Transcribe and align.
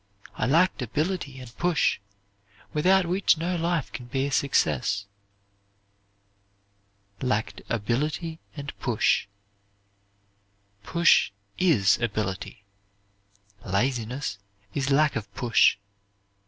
I 0.33 0.47
lacked 0.47 0.81
ability 0.81 1.39
and 1.39 1.55
push, 1.57 1.99
without 2.73 3.05
which 3.05 3.37
no 3.37 3.55
life 3.55 3.91
can 3.91 4.07
be 4.07 4.25
a 4.25 4.31
success." 4.31 5.05
"Lacked 7.21 7.61
ability 7.69 8.39
and 8.55 8.73
push." 8.79 9.27
Push 10.81 11.29
is 11.59 11.99
ability. 11.99 12.63
Laziness 13.63 14.39
is 14.73 14.89
lack 14.89 15.15
of 15.15 15.31
push. 15.35 15.77